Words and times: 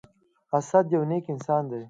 اسد 0.57 0.85
يو 0.93 1.01
نیک 1.09 1.25
انسان 1.33 1.63
دی. 1.69 1.79